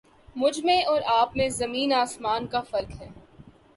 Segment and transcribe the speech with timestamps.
[0.35, 3.07] مجھ میں اور آپ میں زمیں آسمان کا فرق ہے